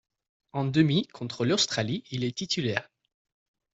En 0.53 0.65
demi, 0.65 1.05
contre 1.09 1.45
l’Australie, 1.45 2.03
il 2.09 2.23
est 2.23 2.35
titulaire. 2.35 2.89